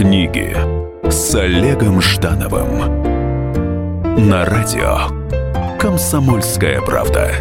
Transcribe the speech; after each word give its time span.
Книги 0.00 0.56
с 1.10 1.34
Олегом 1.34 2.00
Ждановым 2.00 3.02
на 4.30 4.46
радио 4.46 5.76
Комсомольская 5.78 6.80
правда. 6.80 7.32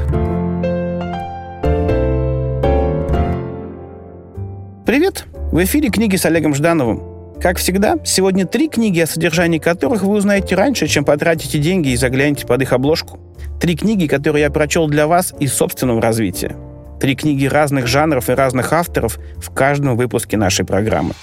Привет! 4.85 5.25
В 5.53 5.63
эфире 5.63 5.87
книги 5.87 6.17
с 6.17 6.25
Олегом 6.25 6.53
Ждановым. 6.53 7.01
Как 7.39 7.59
всегда, 7.59 7.97
сегодня 8.03 8.45
три 8.45 8.67
книги, 8.67 8.99
о 8.99 9.07
содержании 9.07 9.59
которых 9.59 10.03
вы 10.03 10.17
узнаете 10.17 10.55
раньше, 10.55 10.87
чем 10.87 11.05
потратите 11.05 11.59
деньги 11.59 11.91
и 11.91 11.95
заглянете 11.95 12.45
под 12.45 12.61
их 12.61 12.73
обложку. 12.73 13.19
Три 13.61 13.77
книги, 13.77 14.05
которые 14.05 14.41
я 14.41 14.49
прочел 14.49 14.89
для 14.89 15.07
вас 15.07 15.33
из 15.39 15.53
собственного 15.53 16.01
развития. 16.01 16.57
Три 16.99 17.15
книги 17.15 17.45
разных 17.45 17.87
жанров 17.87 18.29
и 18.29 18.33
разных 18.33 18.73
авторов 18.73 19.17
в 19.37 19.49
каждом 19.51 19.95
выпуске 19.95 20.35
нашей 20.35 20.65
программы. 20.65 21.13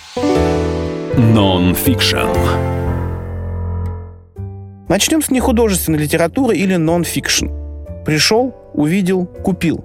Нон-фикшн. 1.19 2.19
Начнем 4.87 5.23
с 5.23 5.31
нехудожественной 5.31 5.99
литературы 5.99 6.55
или 6.55 6.77
нон-фикшн. 6.77 7.47
Пришел, 8.05 8.55
увидел, 8.75 9.25
купил. 9.25 9.83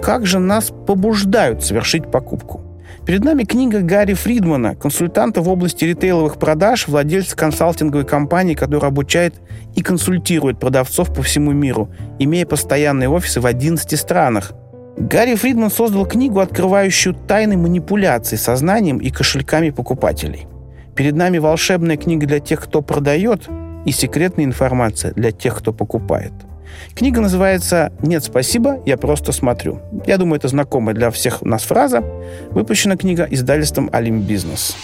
Как 0.00 0.24
же 0.24 0.38
нас 0.38 0.70
побуждают 0.86 1.64
совершить 1.64 2.08
покупку? 2.12 2.60
Перед 3.04 3.24
нами 3.24 3.42
книга 3.42 3.80
Гарри 3.80 4.14
Фридмана, 4.14 4.76
консультанта 4.76 5.42
в 5.42 5.48
области 5.48 5.84
ритейловых 5.84 6.38
продаж, 6.38 6.86
владельца 6.86 7.36
консалтинговой 7.36 8.06
компании, 8.06 8.54
которая 8.54 8.92
обучает 8.92 9.34
и 9.74 9.82
консультирует 9.82 10.60
продавцов 10.60 11.12
по 11.12 11.24
всему 11.24 11.50
миру, 11.50 11.88
имея 12.20 12.46
постоянные 12.46 13.08
офисы 13.08 13.40
в 13.40 13.46
11 13.46 13.98
странах. 13.98 14.52
Гарри 14.96 15.34
Фридман 15.34 15.72
создал 15.72 16.06
книгу, 16.06 16.38
открывающую 16.38 17.16
тайны 17.16 17.56
манипуляций 17.56 18.38
сознанием 18.38 18.98
и 18.98 19.10
кошельками 19.10 19.70
покупателей. 19.70 20.46
Перед 20.98 21.14
нами 21.14 21.38
волшебная 21.38 21.96
книга 21.96 22.26
для 22.26 22.40
тех, 22.40 22.60
кто 22.60 22.82
продает, 22.82 23.46
и 23.84 23.92
секретная 23.92 24.44
информация 24.44 25.12
для 25.12 25.30
тех, 25.30 25.56
кто 25.56 25.72
покупает. 25.72 26.32
Книга 26.96 27.20
называется 27.20 27.92
«Нет, 28.02 28.24
спасибо, 28.24 28.82
я 28.84 28.96
просто 28.96 29.30
смотрю». 29.30 29.80
Я 30.06 30.18
думаю, 30.18 30.38
это 30.40 30.48
знакомая 30.48 30.96
для 30.96 31.12
всех 31.12 31.42
нас 31.42 31.62
фраза. 31.62 32.02
Выпущена 32.50 32.96
книга 32.96 33.28
издательством 33.30 33.88
«Алим 33.92 34.22
Бизнес». 34.22 34.76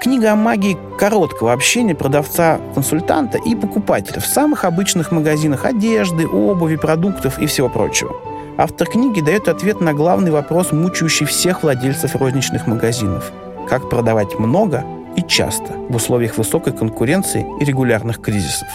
Книга 0.00 0.32
о 0.32 0.36
магии 0.36 0.78
короткого 0.98 1.52
общения 1.52 1.94
продавца-консультанта 1.94 3.36
и 3.44 3.54
покупателя 3.54 4.20
в 4.20 4.26
самых 4.26 4.64
обычных 4.64 5.12
магазинах 5.12 5.66
одежды, 5.66 6.26
обуви, 6.26 6.76
продуктов 6.76 7.38
и 7.38 7.44
всего 7.44 7.68
прочего. 7.68 8.16
Автор 8.56 8.88
книги 8.88 9.20
дает 9.20 9.48
ответ 9.48 9.82
на 9.82 9.92
главный 9.92 10.30
вопрос, 10.30 10.72
мучающий 10.72 11.26
всех 11.26 11.62
владельцев 11.62 12.16
розничных 12.16 12.66
магазинов. 12.66 13.32
Как 13.68 13.88
продавать 13.88 14.38
много 14.38 14.84
и 15.16 15.22
часто 15.22 15.72
в 15.88 15.96
условиях 15.96 16.38
высокой 16.38 16.72
конкуренции 16.72 17.46
и 17.60 17.64
регулярных 17.64 18.20
кризисов. 18.20 18.68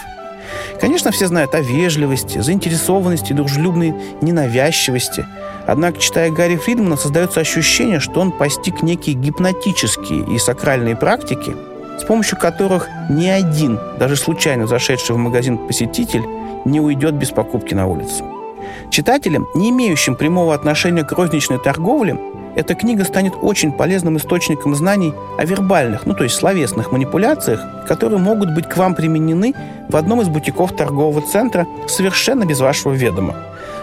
Конечно, 0.80 1.12
все 1.12 1.28
знают 1.28 1.56
о 1.56 1.62
вежливости, 1.62 2.40
заинтересованности, 2.40 3.34
дружелюбной 3.34 3.96
ненавязчивости. 4.22 5.26
Однако, 5.68 6.00
читая 6.00 6.30
Гарри 6.32 6.58
Фридмана, 6.58 6.98
создается 6.98 7.40
ощущение, 7.40 8.00
что 8.00 8.20
он 8.20 8.32
постиг 8.32 8.84
некие 8.84 9.16
гипнотические 9.16 10.36
и 10.36 10.38
сакральные 10.38 10.96
практики, 10.96 11.56
с 12.00 12.04
помощью 12.04 12.38
которых 12.38 12.88
ни 13.10 13.28
один, 13.28 13.80
даже 13.98 14.16
случайно 14.16 14.68
зашедший 14.68 15.16
в 15.16 15.20
магазин 15.20 15.58
посетитель, 15.58 16.24
не 16.66 16.80
уйдет 16.80 17.16
без 17.16 17.32
покупки 17.32 17.74
на 17.74 17.88
улицу. 17.88 18.26
Читателям, 18.90 19.48
не 19.56 19.70
имеющим 19.70 20.16
прямого 20.16 20.54
отношения 20.54 21.04
к 21.04 21.12
розничной 21.12 21.60
торговле, 21.60 22.18
эта 22.56 22.74
книга 22.74 23.04
станет 23.04 23.34
очень 23.42 23.72
полезным 23.72 24.18
источником 24.18 24.76
знаний 24.76 25.14
о 25.38 25.46
вербальных, 25.46 26.06
ну 26.06 26.14
то 26.14 26.24
есть 26.24 26.36
словесных 26.36 26.92
манипуляциях, 26.92 27.62
которые 27.88 28.20
могут 28.20 28.54
быть 28.54 28.68
к 28.68 28.78
вам 28.78 28.96
применены 28.96 29.54
в 29.90 29.96
одном 29.96 30.22
из 30.22 30.30
бутиков 30.30 30.76
торгового 30.76 31.22
центра 31.22 31.68
совершенно 31.88 32.46
без 32.46 32.60
вашего 32.60 32.94
ведома. 32.94 33.36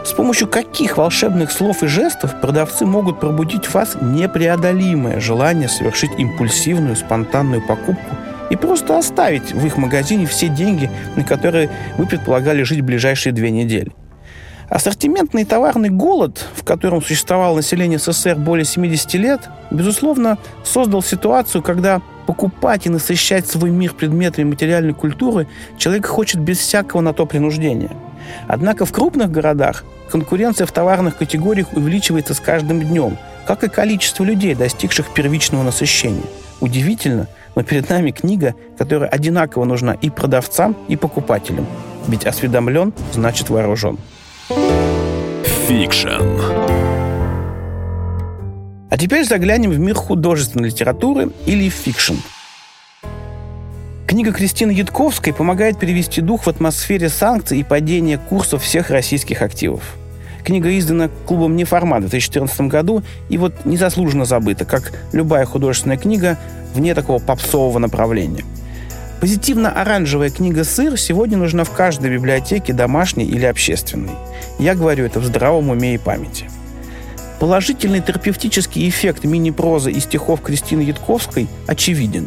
С 0.05 0.13
помощью 0.13 0.49
каких 0.49 0.97
волшебных 0.97 1.53
слов 1.53 1.83
и 1.83 1.87
жестов 1.87 2.41
продавцы 2.41 2.85
могут 2.85 3.21
пробудить 3.21 3.67
в 3.67 3.75
вас 3.75 3.97
непреодолимое 4.01 5.21
желание 5.21 5.69
совершить 5.69 6.11
импульсивную, 6.19 6.97
спонтанную 6.97 7.63
покупку 7.65 8.17
и 8.51 8.57
просто 8.57 8.99
оставить 8.99 9.53
в 9.53 9.65
их 9.65 9.77
магазине 9.77 10.27
все 10.27 10.49
деньги, 10.49 10.91
на 11.17 11.25
которые 11.25 11.71
вы 11.99 12.07
предполагали 12.07 12.65
жить 12.65 12.81
в 12.81 12.85
ближайшие 12.85 13.33
две 13.33 13.51
недели. 13.51 13.93
Ассортиментный 14.69 15.45
товарный 15.45 15.91
голод, 15.91 16.45
в 16.55 16.65
котором 16.65 17.03
существовало 17.03 17.57
население 17.57 17.99
СССР 17.99 18.37
более 18.37 18.65
70 18.65 19.15
лет, 19.15 19.41
безусловно, 19.71 20.39
создал 20.65 21.03
ситуацию, 21.03 21.63
когда 21.63 22.01
покупать 22.27 22.87
и 22.87 22.91
насыщать 22.91 23.47
свой 23.47 23.71
мир 23.71 23.93
предметами 23.95 24.45
материальной 24.45 24.95
культуры 24.95 25.49
человек 25.77 26.07
хочет 26.07 26.41
без 26.41 26.59
всякого 26.59 27.01
на 27.01 27.13
то 27.13 27.27
принуждения. 27.27 27.91
Однако 28.47 28.87
в 28.87 28.93
крупных 28.93 29.31
городах 29.31 29.85
конкуренция 30.11 30.67
в 30.67 30.73
товарных 30.73 31.17
категориях 31.17 31.73
увеличивается 31.73 32.35
с 32.35 32.41
каждым 32.41 32.81
днем, 32.81 33.19
как 33.47 33.65
и 33.65 33.69
количество 33.69 34.25
людей, 34.25 34.55
достигших 34.55 35.13
первичного 35.13 35.63
насыщения. 35.63 36.23
Удивительно, 36.61 37.27
но 37.57 37.63
перед 37.63 37.91
нами 37.91 38.13
книга, 38.13 38.55
которая 38.79 39.09
одинаково 39.09 39.65
нужна 39.65 39.95
и 39.95 40.11
продавцам, 40.11 40.77
и 40.89 40.97
покупателям. 40.97 41.67
Ведь 42.07 42.25
осведомлен 42.25 42.93
значит 43.13 43.51
вооружен. 43.51 43.99
Fiction. 44.49 46.09
А 48.91 48.99
теперь 48.99 49.25
заглянем 49.25 49.71
в 49.71 49.79
мир 49.79 49.95
художественной 49.95 50.71
литературы 50.71 51.31
или 51.47 51.69
fiction. 51.69 52.15
Книга 54.07 54.33
Кристины 54.33 54.73
Ядковской 54.73 55.33
помогает 55.33 55.79
перевести 55.79 56.21
дух 56.21 56.45
в 56.45 56.49
атмосфере 56.49 57.09
санкций 57.09 57.61
и 57.61 57.63
падения 57.63 58.19
курсов 58.19 58.65
всех 58.65 58.91
российских 58.91 59.43
активов. 59.43 59.95
Книга 60.45 60.77
издана 60.77 61.09
клубом 61.27 61.55
«Неформат» 61.55 62.01
в 62.01 62.11
2014 62.11 62.63
году 62.63 63.05
и 63.29 63.39
вот 63.39 63.65
незаслуженно 63.65 64.25
забыта, 64.25 64.65
как 64.65 64.93
любая 65.13 65.47
художественная 65.47 65.99
книга 65.99 66.37
вне 66.75 66.95
такого 66.95 67.21
попсового 67.21 67.79
направления– 67.79 68.45
Позитивно-оранжевая 69.23 70.31
книга 70.31 70.65
«Сыр» 70.65 70.99
сегодня 70.99 71.39
нужна 71.39 71.63
в 71.63 71.71
каждой 71.71 72.11
библиотеке, 72.11 72.73
домашней 72.73 73.25
или 73.25 73.45
общественной. 73.45 74.11
Я 74.59 74.75
говорю 74.75 75.05
это 75.05 75.21
в 75.21 75.25
здравом 75.25 75.71
уме 75.71 75.95
и 75.95 75.99
памяти. 75.99 76.51
Положительный 77.39 78.01
терапевтический 78.01 78.89
эффект 78.89 79.23
мини-прозы 79.23 79.93
и 79.93 80.01
стихов 80.01 80.41
Кристины 80.43 80.81
Ятковской 80.81 81.47
очевиден. 81.69 82.27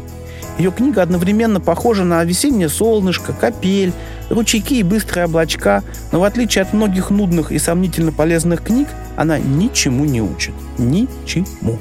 Ее 0.57 0.71
книга 0.71 1.01
одновременно 1.01 1.59
похожа 1.59 2.05
на 2.05 2.23
весеннее 2.23 2.69
солнышко, 2.69 3.33
капель, 3.33 3.91
ручейки 4.29 4.75
и 4.75 4.83
быстрые 4.83 5.25
облачка, 5.25 5.83
но 6.13 6.21
в 6.21 6.23
отличие 6.23 6.61
от 6.61 6.71
многих 6.71 7.09
нудных 7.09 7.51
и 7.51 7.59
сомнительно 7.59 8.13
полезных 8.13 8.63
книг, 8.63 8.87
она 9.17 9.37
ничему 9.37 10.05
не 10.05 10.21
учит. 10.21 10.53
Ничему. 10.77 11.77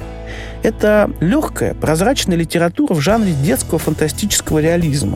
Это 0.65 1.11
легкая, 1.19 1.75
прозрачная 1.75 2.37
литература 2.37 2.95
в 2.95 2.99
жанре 2.99 3.33
детского 3.33 3.77
фантастического 3.77 4.59
реализма. 4.59 5.15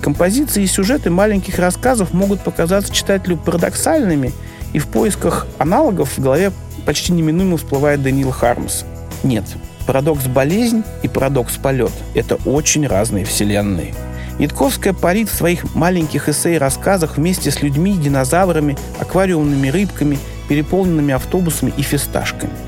Композиции 0.00 0.62
и 0.62 0.68
сюжеты 0.68 1.10
маленьких 1.10 1.58
рассказов 1.58 2.12
могут 2.12 2.42
показаться 2.42 2.92
читателю 2.92 3.36
парадоксальными, 3.36 4.32
и 4.72 4.78
в 4.78 4.86
поисках 4.86 5.48
аналогов 5.58 6.16
в 6.16 6.22
голове 6.22 6.52
почти 6.86 7.12
неминуемо 7.12 7.56
всплывает 7.56 8.02
Даниил 8.04 8.30
Хармс. 8.30 8.84
Нет, 9.24 9.44
парадокс 9.86 10.26
болезнь 10.26 10.84
и 11.02 11.08
парадокс 11.08 11.54
полет– 11.56 11.92
это 12.14 12.36
очень 12.44 12.86
разные 12.86 13.24
вселенные. 13.24 13.94
Ятковская 14.38 14.92
парит 14.92 15.28
в 15.28 15.34
своих 15.34 15.74
маленьких 15.74 16.28
эссе 16.28 16.54
и 16.54 16.58
рассказах 16.58 17.16
вместе 17.16 17.50
с 17.50 17.62
людьми, 17.62 17.96
динозаврами, 17.96 18.76
аквариумными 19.00 19.68
рыбками, 19.68 20.18
переполненными 20.48 21.14
автобусами 21.14 21.72
и 21.76 21.82
фисташками– 21.82 22.52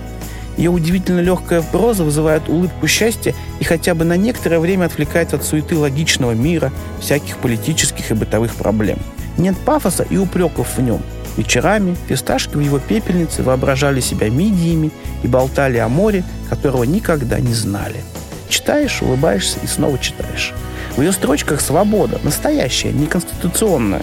ее 0.56 0.70
удивительно 0.70 1.20
легкая 1.20 1.62
проза 1.62 2.04
вызывает 2.04 2.48
улыбку 2.48 2.86
счастья 2.86 3.34
и 3.60 3.64
хотя 3.64 3.94
бы 3.94 4.04
на 4.04 4.16
некоторое 4.16 4.58
время 4.58 4.86
отвлекает 4.86 5.34
от 5.34 5.44
суеты 5.44 5.76
логичного 5.76 6.32
мира, 6.32 6.72
всяких 7.00 7.38
политических 7.38 8.10
и 8.10 8.14
бытовых 8.14 8.54
проблем. 8.54 8.98
Нет 9.36 9.56
пафоса 9.58 10.06
и 10.08 10.16
упреков 10.16 10.76
в 10.76 10.82
нем. 10.82 11.03
Вечерами 11.36 11.97
фисташки 12.08 12.56
в 12.56 12.60
его 12.60 12.78
пепельнице 12.78 13.42
воображали 13.42 14.00
себя 14.00 14.30
мидиями 14.30 14.91
и 15.22 15.28
болтали 15.28 15.76
о 15.76 15.88
море, 15.88 16.24
которого 16.48 16.84
никогда 16.84 17.38
не 17.41 17.52
знали. 17.52 18.02
Читаешь, 18.48 19.02
улыбаешься 19.02 19.59
и 19.62 19.66
снова 19.66 19.98
читаешь. 19.98 20.54
В 20.97 21.02
ее 21.02 21.12
строчках 21.12 21.60
свобода, 21.60 22.18
настоящая, 22.22 22.92
не 22.92 23.06
конституционная, 23.06 24.02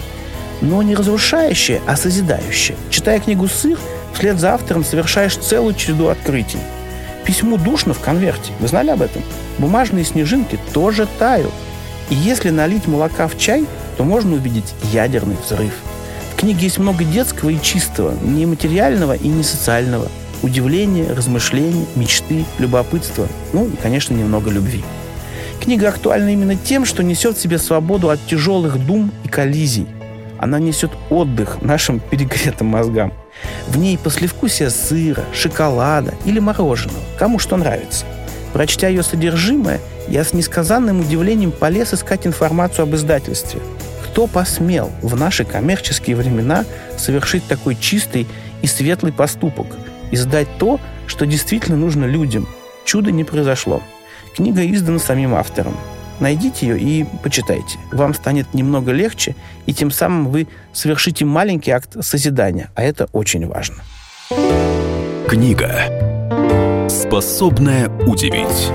но 0.60 0.82
не 0.82 0.94
разрушающая, 0.94 1.80
а 1.86 1.96
созидающая. 1.96 2.76
Читая 2.90 3.18
книгу 3.18 3.48
«Сыр», 3.48 3.78
Вслед 4.14 4.38
за 4.38 4.54
автором 4.54 4.84
совершаешь 4.84 5.36
целую 5.36 5.74
череду 5.74 6.08
открытий. 6.08 6.58
Письмо 7.24 7.56
душно 7.56 7.94
в 7.94 8.00
конверте. 8.00 8.52
Вы 8.60 8.68
знали 8.68 8.90
об 8.90 9.02
этом? 9.02 9.22
Бумажные 9.58 10.04
снежинки 10.04 10.58
тоже 10.72 11.08
тают. 11.18 11.52
И 12.10 12.14
если 12.14 12.50
налить 12.50 12.86
молока 12.86 13.28
в 13.28 13.38
чай, 13.38 13.66
то 13.96 14.04
можно 14.04 14.34
увидеть 14.34 14.74
ядерный 14.92 15.36
взрыв. 15.44 15.72
В 16.32 16.36
книге 16.36 16.64
есть 16.64 16.78
много 16.78 17.04
детского 17.04 17.50
и 17.50 17.60
чистого, 17.60 18.14
не 18.22 18.44
материального 18.44 19.14
и 19.14 19.28
не 19.28 19.42
социального. 19.42 20.08
Удивления, 20.42 21.10
размышления, 21.10 21.86
мечты, 21.96 22.44
любопытства. 22.58 23.26
Ну 23.52 23.66
и, 23.66 23.76
конечно, 23.76 24.14
немного 24.14 24.50
любви. 24.50 24.84
Книга 25.62 25.88
актуальна 25.88 26.28
именно 26.30 26.56
тем, 26.56 26.84
что 26.84 27.02
несет 27.02 27.38
в 27.38 27.40
себе 27.40 27.58
свободу 27.58 28.10
от 28.10 28.20
тяжелых 28.26 28.84
дум 28.84 29.10
и 29.24 29.28
коллизий. 29.28 29.86
Она 30.38 30.58
несет 30.58 30.90
отдых 31.08 31.62
нашим 31.62 32.00
перегретым 32.00 32.66
мозгам. 32.66 33.12
В 33.66 33.78
ней 33.78 33.98
послевкусие 33.98 34.70
сыра, 34.70 35.24
шоколада 35.32 36.14
или 36.24 36.38
мороженого, 36.38 36.98
кому 37.18 37.38
что 37.38 37.56
нравится. 37.56 38.04
Прочтя 38.52 38.88
ее 38.88 39.02
содержимое, 39.02 39.80
я 40.08 40.22
с 40.22 40.32
несказанным 40.32 41.00
удивлением 41.00 41.50
полез 41.50 41.94
искать 41.94 42.26
информацию 42.26 42.84
об 42.84 42.94
издательстве. 42.94 43.60
Кто 44.04 44.26
посмел 44.26 44.92
в 45.02 45.16
наши 45.16 45.44
коммерческие 45.44 46.14
времена 46.14 46.64
совершить 46.96 47.46
такой 47.46 47.74
чистый 47.74 48.28
и 48.62 48.66
светлый 48.66 49.12
поступок– 49.12 49.66
издать 50.14 50.48
то, 50.58 50.80
что 51.06 51.26
действительно 51.26 51.76
нужно 51.76 52.04
людям. 52.04 52.48
Чудо 52.84 53.10
не 53.10 53.24
произошло. 53.24 53.82
Книга 54.34 54.64
издана 54.64 54.98
самим 54.98 55.34
автором. 55.34 55.76
Найдите 56.24 56.66
ее 56.66 56.80
и 56.80 57.04
почитайте. 57.22 57.78
Вам 57.92 58.14
станет 58.14 58.54
немного 58.54 58.92
легче, 58.92 59.36
и 59.66 59.74
тем 59.74 59.90
самым 59.90 60.28
вы 60.30 60.48
совершите 60.72 61.26
маленький 61.26 61.70
акт 61.70 62.02
созидания, 62.02 62.70
а 62.74 62.82
это 62.82 63.10
очень 63.12 63.46
важно. 63.46 63.76
Книга, 65.28 65.68
способная 66.88 67.90
удивить. 68.06 68.70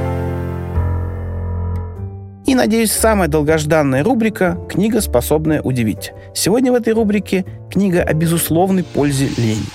И, 2.45 2.53
надеюсь, 2.53 2.91
самая 2.91 3.27
долгожданная 3.27 4.03
рубрика 4.03 4.55
«Книга, 4.69 5.01
способная 5.01 5.63
удивить». 5.63 6.11
Сегодня 6.35 6.71
в 6.71 6.75
этой 6.75 6.93
рубрике 6.93 7.45
книга 7.71 8.03
о 8.03 8.13
безусловной 8.13 8.83
пользе 8.83 9.27
лени. 9.37 9.65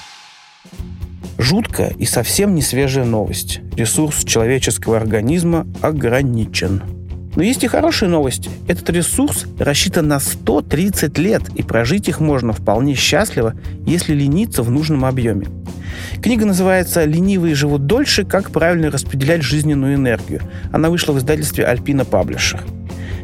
Жуткая 1.38 1.90
и 1.98 2.04
совсем 2.04 2.54
не 2.54 2.62
свежая 2.62 3.04
новость. 3.04 3.62
Ресурс 3.76 4.22
человеческого 4.22 4.96
организма 4.96 5.66
ограничен. 5.82 6.93
Но 7.36 7.42
есть 7.42 7.64
и 7.64 7.68
хорошие 7.68 8.08
новости. 8.08 8.50
Этот 8.68 8.90
ресурс 8.90 9.46
рассчитан 9.58 10.08
на 10.08 10.20
130 10.20 11.18
лет, 11.18 11.42
и 11.54 11.62
прожить 11.62 12.08
их 12.08 12.20
можно 12.20 12.52
вполне 12.52 12.94
счастливо, 12.94 13.54
если 13.86 14.14
лениться 14.14 14.62
в 14.62 14.70
нужном 14.70 15.04
объеме. 15.04 15.46
Книга 16.22 16.46
называется 16.46 17.04
«Ленивые 17.04 17.54
живут 17.54 17.86
дольше. 17.86 18.24
Как 18.24 18.50
правильно 18.50 18.90
распределять 18.90 19.42
жизненную 19.42 19.94
энергию». 19.96 20.40
Она 20.72 20.90
вышла 20.90 21.12
в 21.12 21.18
издательстве 21.18 21.66
«Альпина 21.66 22.04
Паблишер». 22.04 22.62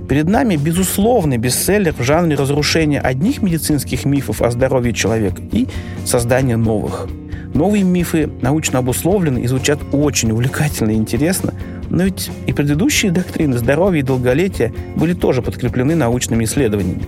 Перед 0.08 0.28
нами 0.28 0.56
безусловный 0.56 1.36
бестселлер 1.36 1.94
в 1.94 2.02
жанре 2.02 2.34
разрушения 2.34 3.00
одних 3.00 3.42
медицинских 3.42 4.04
мифов 4.04 4.42
о 4.42 4.50
здоровье 4.50 4.92
человека 4.92 5.40
и 5.52 5.68
создания 6.04 6.56
новых– 6.56 7.06
Новые 7.54 7.82
мифы 7.82 8.30
научно 8.42 8.78
обусловлены 8.78 9.40
и 9.40 9.46
звучат 9.46 9.80
очень 9.92 10.30
увлекательно 10.30 10.92
и 10.92 10.94
интересно, 10.94 11.52
но 11.90 12.04
ведь 12.04 12.30
и 12.46 12.52
предыдущие 12.52 13.12
доктрины 13.12 13.58
здоровья 13.58 14.00
и 14.00 14.04
долголетия 14.04 14.72
были 14.96 15.12
тоже 15.12 15.42
подкреплены 15.42 15.94
научными 15.94 16.44
исследованиями. 16.44 17.02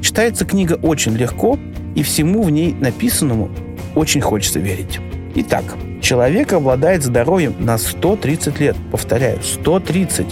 Читается 0.00 0.44
книга 0.44 0.78
очень 0.80 1.14
легко, 1.16 1.58
и 1.94 2.02
всему 2.02 2.42
в 2.42 2.50
ней 2.50 2.72
написанному 2.72 3.50
очень 3.94 4.20
хочется 4.20 4.60
верить. 4.60 5.00
Итак, 5.34 5.64
человек 6.00 6.52
обладает 6.52 7.02
здоровьем 7.02 7.54
на 7.58 7.76
130 7.78 8.60
лет. 8.60 8.76
Повторяю, 8.90 9.40
130. 9.42 10.26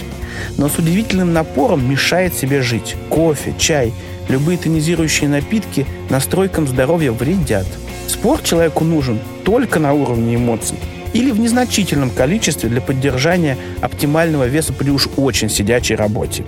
Но 0.56 0.68
с 0.68 0.78
удивительным 0.78 1.32
напором 1.32 1.88
мешает 1.88 2.34
себе 2.34 2.62
жить. 2.62 2.96
Кофе, 3.08 3.54
чай, 3.58 3.92
любые 4.28 4.58
тонизирующие 4.58 5.28
напитки 5.28 5.86
настройкам 6.08 6.66
здоровья 6.66 7.12
вредят– 7.12 7.66
Спорт 8.06 8.44
человеку 8.44 8.84
нужен 8.84 9.18
только 9.44 9.80
на 9.80 9.92
уровне 9.92 10.36
эмоций 10.36 10.78
или 11.16 11.30
в 11.30 11.40
незначительном 11.40 12.10
количестве 12.10 12.68
для 12.68 12.82
поддержания 12.82 13.56
оптимального 13.80 14.44
веса 14.44 14.74
при 14.74 14.90
уж 14.90 15.08
очень 15.16 15.48
сидячей 15.48 15.96
работе. 15.96 16.44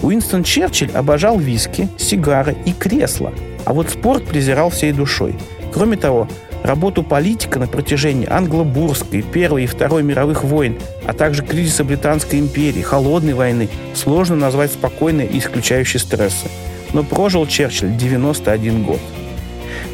Уинстон 0.00 0.44
Черчилль 0.44 0.92
обожал 0.92 1.40
виски, 1.40 1.88
сигары 1.98 2.56
и 2.64 2.72
кресла, 2.72 3.32
а 3.64 3.72
вот 3.72 3.90
спорт 3.90 4.24
презирал 4.24 4.70
всей 4.70 4.92
душой. 4.92 5.34
Кроме 5.74 5.96
того, 5.96 6.28
работу 6.62 7.02
политика 7.02 7.58
на 7.58 7.66
протяжении 7.66 8.28
англо-бурской, 8.30 9.22
Первой 9.22 9.64
и 9.64 9.66
Второй 9.66 10.04
мировых 10.04 10.44
войн, 10.44 10.78
а 11.04 11.14
также 11.14 11.42
кризиса 11.42 11.82
Британской 11.82 12.38
империи, 12.38 12.80
Холодной 12.80 13.34
войны 13.34 13.68
сложно 13.92 14.36
назвать 14.36 14.70
спокойной 14.70 15.26
и 15.26 15.38
исключающей 15.38 15.98
стрессы. 15.98 16.46
Но 16.92 17.02
прожил 17.02 17.44
Черчилль 17.46 17.96
91 17.96 18.84
год. 18.84 19.00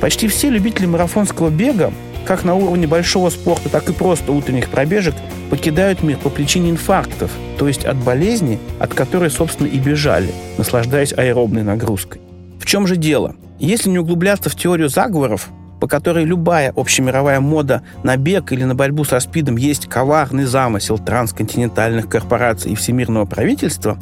Почти 0.03 0.29
все 0.29 0.51
любители 0.51 0.85
марафонского 0.85 1.49
бега, 1.49 1.93
как 2.29 2.45
на 2.45 2.55
уровне 2.55 2.87
большого 2.87 3.31
спорта, 3.31 3.71
так 3.71 3.89
и 3.89 3.95
просто 3.95 4.33
утренних 4.33 4.69
пробежек, 4.69 5.15
покидают 5.49 6.03
мир 6.03 6.19
по 6.19 6.29
причине 6.29 6.69
инфарктов, 6.69 7.31
то 7.59 7.67
есть 7.67 7.87
от 7.87 7.97
болезни, 7.97 8.59
от 8.79 8.93
которой, 8.93 9.31
собственно, 9.31 9.67
и 9.67 9.79
бежали, 9.79 10.29
наслаждаясь 10.59 11.15
аэробной 11.15 11.63
нагрузкой. 11.63 12.21
В 12.61 12.67
чем 12.67 12.87
же 12.87 12.97
дело? 12.97 13.35
Если 13.59 13.89
не 13.89 13.99
углубляться 13.99 14.51
в 14.51 14.57
теорию 14.57 14.91
заговоров, 14.91 15.49
по 15.81 15.89
которой 15.89 16.27
любая 16.27 16.71
общемировая 16.77 17.41
мода 17.41 17.81
на 18.03 18.19
бег 18.19 18.53
или 18.53 18.65
на 18.65 18.75
борьбу 18.75 19.05
со 19.05 19.21
СПИДом 19.21 19.57
есть 19.57 19.87
коварный 19.87 20.45
замысел 20.45 20.99
трансконтинентальных 20.99 22.11
корпораций 22.11 22.73
и 22.73 22.75
всемирного 22.75 23.25
правительства, 23.25 23.97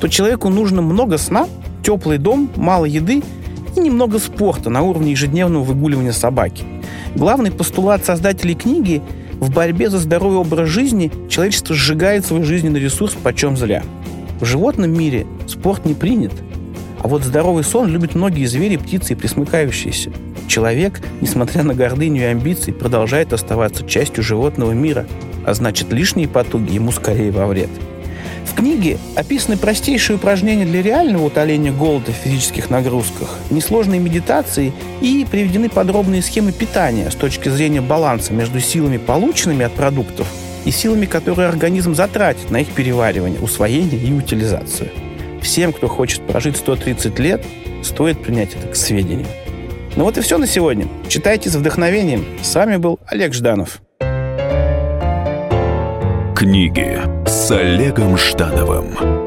то 0.00 0.08
человеку 0.08 0.50
нужно 0.50 0.82
много 0.82 1.16
сна, 1.16 1.46
теплый 1.82 2.18
дом, 2.18 2.50
мало 2.56 2.84
еды 2.84 3.22
и 3.76 3.80
немного 3.80 4.18
спорта 4.18 4.70
на 4.70 4.82
уровне 4.82 5.12
ежедневного 5.12 5.62
выгуливания 5.62 6.12
собаки. 6.12 6.64
Главный 7.14 7.50
постулат 7.50 8.04
создателей 8.04 8.54
книги– 8.54 9.02
в 9.40 9.50
борьбе 9.50 9.90
за 9.90 9.98
здоровый 9.98 10.38
образ 10.38 10.68
жизни 10.68 11.12
человечество 11.28 11.74
сжигает 11.74 12.24
свой 12.24 12.44
жизненный 12.44 12.80
ресурс 12.80 13.14
почем 13.14 13.56
зря. 13.56 13.82
В 14.40 14.44
животном 14.44 14.92
мире 14.92 15.26
спорт 15.46 15.84
не 15.84 15.94
принят, 15.94 16.32
а 17.02 17.08
вот 17.08 17.22
здоровый 17.22 17.64
сон 17.64 17.88
любят 17.88 18.14
многие 18.14 18.46
звери, 18.46 18.76
птицы 18.76 19.12
и 19.12 19.16
присмыкающиеся. 19.16 20.12
Человек, 20.46 21.00
несмотря 21.20 21.62
на 21.62 21.74
гордыню 21.74 22.22
и 22.22 22.26
амбиции, 22.26 22.72
продолжает 22.72 23.32
оставаться 23.32 23.86
частью 23.86 24.22
животного 24.22 24.72
мира, 24.72 25.06
а 25.46 25.54
значит 25.54 25.92
лишние 25.92 26.28
потуги 26.28 26.72
ему 26.72 26.92
скорее 26.92 27.30
во 27.30 27.46
вред– 27.46 27.70
в 28.54 28.56
книге 28.56 28.98
описаны 29.16 29.56
простейшие 29.56 30.16
упражнения 30.16 30.64
для 30.64 30.80
реального 30.80 31.24
утоления 31.24 31.72
голода 31.72 32.12
в 32.12 32.14
физических 32.14 32.70
нагрузках, 32.70 33.36
несложные 33.50 33.98
медитации 33.98 34.72
и 35.00 35.26
приведены 35.28 35.68
подробные 35.68 36.22
схемы 36.22 36.52
питания 36.52 37.10
с 37.10 37.16
точки 37.16 37.48
зрения 37.48 37.80
баланса 37.80 38.32
между 38.32 38.60
силами, 38.60 38.96
полученными 38.96 39.64
от 39.64 39.72
продуктов, 39.72 40.28
и 40.64 40.70
силами, 40.70 41.06
которые 41.06 41.48
организм 41.48 41.96
затратит 41.96 42.50
на 42.50 42.58
их 42.58 42.68
переваривание, 42.68 43.40
усвоение 43.40 44.00
и 44.00 44.12
утилизацию. 44.12 44.90
Всем, 45.42 45.72
кто 45.72 45.88
хочет 45.88 46.24
прожить 46.24 46.56
130 46.56 47.18
лет, 47.18 47.44
стоит 47.82 48.22
принять 48.22 48.54
это 48.54 48.68
к 48.68 48.76
сведению. 48.76 49.26
Ну 49.96 50.04
вот 50.04 50.16
и 50.16 50.20
все 50.20 50.38
на 50.38 50.46
сегодня. 50.46 50.86
Читайте 51.08 51.50
с 51.50 51.56
вдохновением. 51.56 52.24
С 52.40 52.54
вами 52.54 52.76
был 52.76 53.00
Олег 53.08 53.34
Жданов. 53.34 53.80
Книги 56.36 57.13
с 57.34 57.50
Олегом 57.50 58.16
Ждановым. 58.16 59.23